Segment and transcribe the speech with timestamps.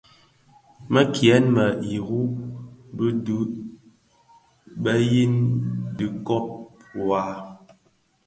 [0.91, 1.65] Bi kinyèn-më
[1.95, 2.21] iru
[2.95, 3.53] bi duru
[4.83, 5.33] beyin
[5.97, 6.45] di dhikob
[7.05, 7.23] wuō,